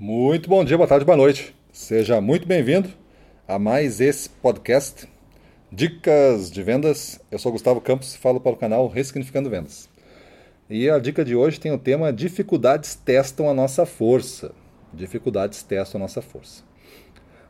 [0.00, 1.52] Muito bom dia, boa tarde, boa noite.
[1.72, 2.88] Seja muito bem-vindo
[3.48, 5.08] a mais esse podcast
[5.72, 7.18] Dicas de Vendas.
[7.32, 9.88] Eu sou Gustavo Campos falo para o canal Ressignificando Vendas.
[10.70, 14.52] E a dica de hoje tem o tema Dificuldades testam a nossa força.
[14.94, 16.62] Dificuldades testam a nossa força.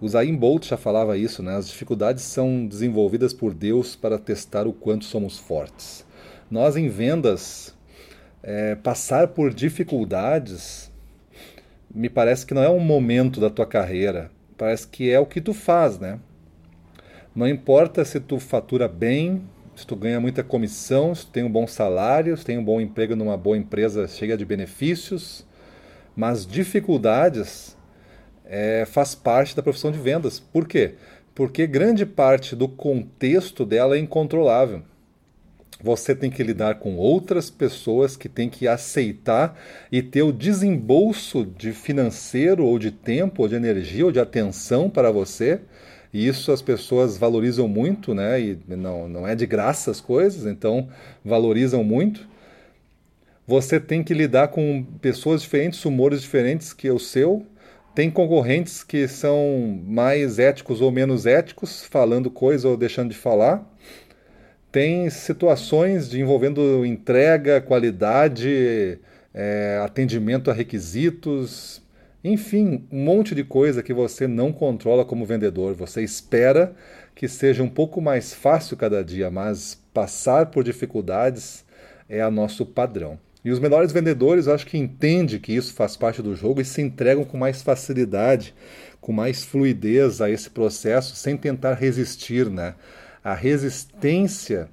[0.00, 1.54] O Zayn Bolt já falava isso, né?
[1.54, 6.04] As dificuldades são desenvolvidas por Deus para testar o quanto somos fortes.
[6.50, 7.72] Nós em vendas,
[8.42, 10.90] é, passar por dificuldades
[11.94, 15.40] me parece que não é um momento da tua carreira, parece que é o que
[15.40, 16.18] tu faz, né?
[17.34, 19.42] Não importa se tu fatura bem,
[19.74, 22.80] se tu ganha muita comissão, se tu tem um bom salário, se tem um bom
[22.80, 25.46] emprego numa boa empresa cheia de benefícios,
[26.14, 27.76] mas dificuldades
[28.44, 30.38] é, faz parte da profissão de vendas.
[30.38, 30.94] Por quê?
[31.34, 34.82] Porque grande parte do contexto dela é incontrolável
[35.82, 39.58] você tem que lidar com outras pessoas que têm que aceitar
[39.90, 44.88] e ter o desembolso de financeiro ou de tempo, ou de energia, ou de atenção
[44.88, 45.60] para você.
[46.12, 48.40] E isso as pessoas valorizam muito, né?
[48.40, 50.88] E não, não é de graça as coisas, então
[51.24, 52.28] valorizam muito.
[53.46, 57.44] Você tem que lidar com pessoas diferentes, humores diferentes que o seu.
[57.94, 63.71] Tem concorrentes que são mais éticos ou menos éticos, falando coisa ou deixando de falar
[64.72, 68.98] tem situações de envolvendo entrega, qualidade,
[69.34, 71.82] é, atendimento a requisitos,
[72.24, 75.74] enfim, um monte de coisa que você não controla como vendedor.
[75.74, 76.74] Você espera
[77.14, 81.64] que seja um pouco mais fácil cada dia, mas passar por dificuldades
[82.08, 83.18] é a nosso padrão.
[83.44, 86.80] E os melhores vendedores, acho que entendem que isso faz parte do jogo e se
[86.80, 88.54] entregam com mais facilidade,
[89.00, 92.74] com mais fluidez a esse processo, sem tentar resistir, né?
[93.22, 94.68] A resistência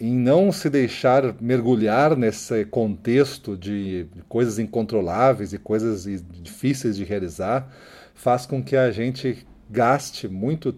[0.00, 6.04] em não se deixar mergulhar nesse contexto de coisas incontroláveis e coisas
[6.40, 7.68] difíceis de realizar,
[8.14, 10.74] faz com que a gente gaste muito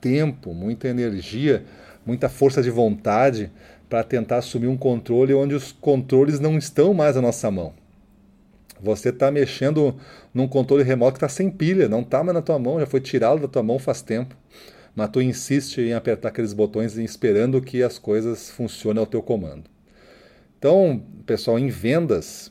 [0.00, 1.64] tempo, muita energia,
[2.04, 3.50] muita força de vontade
[3.88, 7.74] para tentar assumir um controle onde os controles não estão mais na nossa mão.
[8.82, 9.96] Você está mexendo
[10.32, 13.00] num controle remoto que está sem pilha, não está mais na tua mão, já foi
[13.00, 14.34] tirado da tua mão faz tempo
[14.94, 19.64] mas tu insiste em apertar aqueles botões esperando que as coisas funcionem ao teu comando.
[20.58, 22.50] Então, pessoal, em vendas,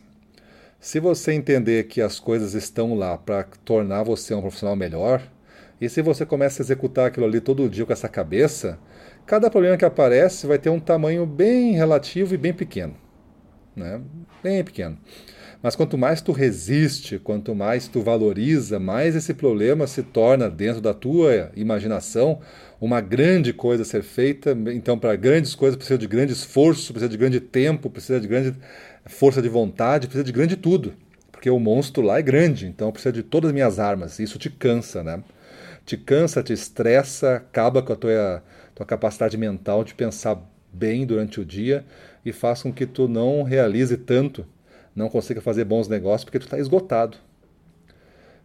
[0.79, 5.21] se você entender que as coisas estão lá para tornar você um profissional melhor,
[5.79, 8.77] e se você começa a executar aquilo ali todo dia com essa cabeça,
[9.25, 13.02] cada problema que aparece vai ter um tamanho bem relativo e bem pequeno.
[13.75, 14.01] Né?
[14.43, 14.97] Bem pequeno.
[15.63, 20.81] Mas quanto mais tu resiste, quanto mais tu valoriza, mais esse problema se torna dentro
[20.81, 22.41] da tua imaginação
[22.81, 24.51] uma grande coisa a ser feita.
[24.73, 28.53] Então, para grandes coisas precisa de grande esforço, precisa de grande tempo, precisa de grande
[29.05, 30.93] força de vontade, precisa de grande tudo.
[31.31, 34.19] Porque o monstro lá é grande, então precisa de todas as minhas armas.
[34.19, 35.23] Isso te cansa, né?
[35.85, 38.43] Te cansa, te estressa, acaba com a tua,
[38.75, 40.37] tua capacidade mental de pensar
[40.73, 41.85] bem durante o dia
[42.25, 44.45] e faz com que tu não realize tanto
[44.95, 47.17] não consiga fazer bons negócios porque tu está esgotado.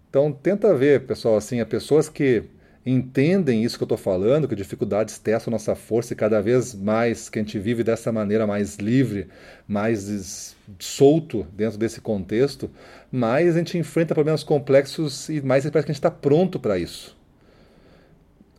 [0.08, 2.44] Então tenta ver, pessoal, assim, as pessoas que
[2.86, 7.28] entendem isso que eu estou falando, que dificuldades testam nossa força e cada vez mais
[7.28, 9.28] que a gente vive dessa maneira mais livre,
[9.66, 12.70] mais solto dentro desse contexto,
[13.12, 16.78] mais a gente enfrenta problemas complexos e mais parece que a gente está pronto para
[16.78, 17.14] isso.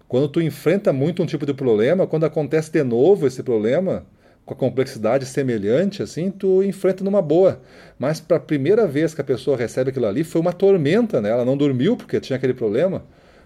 [0.07, 4.05] Quando tu enfrenta muito um tipo de problema, quando acontece de novo esse problema,
[4.49, 7.61] com a complexidade semelhante, assim, tu enfrenta numa boa.
[7.99, 11.29] Mas para a primeira vez que a pessoa recebe aquilo ali, foi uma tormenta, né?
[11.29, 13.03] Ela não dormiu porque tinha aquele problema.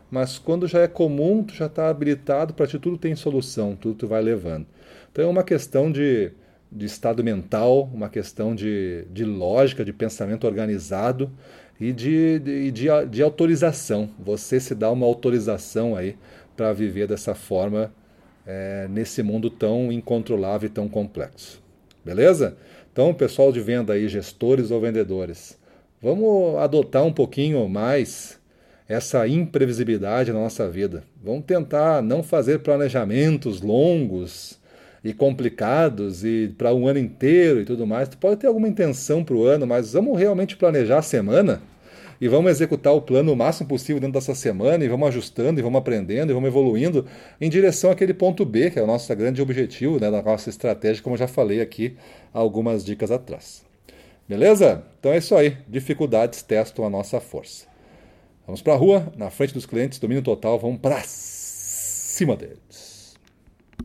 [0.09, 3.95] Mas quando já é comum, tu já está habilitado para ti, tudo tem solução, tudo
[3.95, 4.65] tu vai levando.
[5.11, 6.31] Então é uma questão de,
[6.71, 11.29] de estado mental, uma questão de, de lógica, de pensamento organizado
[11.79, 14.09] e de, de, de, de autorização.
[14.19, 16.15] Você se dá uma autorização aí
[16.55, 17.91] para viver dessa forma
[18.45, 21.61] é, nesse mundo tão incontrolável e tão complexo.
[22.03, 22.57] Beleza?
[22.91, 25.57] Então, pessoal de venda aí, gestores ou vendedores,
[26.01, 28.39] vamos adotar um pouquinho mais
[28.87, 31.03] essa imprevisibilidade na nossa vida.
[31.23, 34.59] Vamos tentar não fazer planejamentos longos
[35.03, 38.09] e complicados e para um ano inteiro e tudo mais.
[38.09, 41.61] Tu pode ter alguma intenção para o ano, mas vamos realmente planejar a semana
[42.23, 45.61] e vamos executar o plano o máximo possível dentro dessa semana e vamos ajustando e
[45.61, 47.05] vamos aprendendo e vamos evoluindo
[47.41, 51.03] em direção àquele ponto B, que é o nosso grande objetivo né, da nossa estratégia,
[51.03, 51.97] como eu já falei aqui
[52.31, 53.65] algumas dicas atrás.
[54.25, 54.85] Beleza?
[54.97, 55.57] Então é isso aí.
[55.67, 57.65] Dificuldades testam a nossa força.
[58.45, 62.92] Vamos para a rua, na frente dos clientes, domínio total, vamos para cima deles.